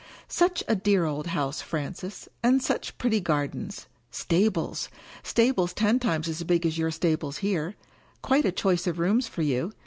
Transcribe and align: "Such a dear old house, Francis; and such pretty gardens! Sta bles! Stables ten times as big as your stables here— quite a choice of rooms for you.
"Such 0.27 0.63
a 0.67 0.73
dear 0.75 1.05
old 1.05 1.27
house, 1.27 1.61
Francis; 1.61 2.27
and 2.41 2.59
such 2.59 2.97
pretty 2.97 3.19
gardens! 3.19 3.85
Sta 4.09 4.49
bles! 4.49 4.89
Stables 5.21 5.73
ten 5.73 5.99
times 5.99 6.27
as 6.27 6.41
big 6.41 6.65
as 6.65 6.75
your 6.79 6.89
stables 6.89 7.37
here— 7.45 7.75
quite 8.23 8.45
a 8.45 8.51
choice 8.51 8.87
of 8.87 8.97
rooms 8.97 9.27
for 9.27 9.43
you. 9.43 9.73